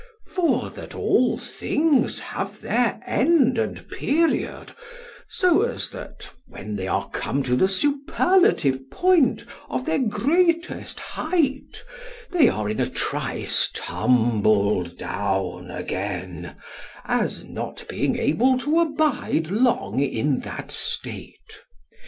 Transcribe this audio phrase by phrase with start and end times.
[0.25, 4.71] For that all things have their end and period,
[5.29, 11.83] so as that, when they are come to the superlative point of their greatest height,
[12.31, 16.55] they are in a trice tumbled down again,
[17.05, 21.61] as not being able to abide long in that state.